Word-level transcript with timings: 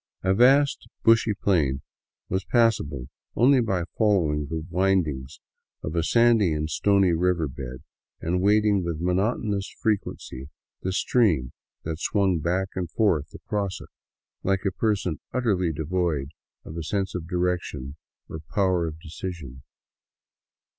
A 0.23 0.33
vast, 0.33 0.87
bushy 1.03 1.35
plain 1.35 1.83
was 2.27 2.43
passable 2.43 3.07
only 3.35 3.61
by 3.61 3.83
following 3.99 4.47
the 4.47 4.65
vv^indings 4.71 5.37
of 5.83 5.95
a 5.95 6.01
sandy 6.01 6.53
and 6.53 6.67
stony 6.71 7.11
river 7.13 7.47
bed, 7.47 7.83
and 8.19 8.41
wading 8.41 8.83
with 8.83 8.99
monotonous 8.99 9.69
frequency 9.79 10.49
the 10.81 10.91
stream 10.91 11.51
that 11.83 11.99
swuilg 11.99 12.41
back 12.41 12.69
and 12.73 12.89
forth 12.89 13.31
across 13.35 13.79
it, 13.79 13.89
like 14.41 14.65
a 14.65 14.71
person 14.71 15.19
utterly 15.35 15.71
240 15.71 15.71
THE 15.71 15.81
WILDS 15.83 15.93
OF 15.93 15.93
NORTHERN 15.93 16.29
PERU 16.63 16.71
devoid 16.71 16.71
of 16.71 16.77
a 16.77 16.83
sense 16.83 17.13
of 17.13 17.29
direction 17.29 17.95
or 18.27 18.39
power 18.49 18.87
of 18.87 18.99
decision. 18.99 19.61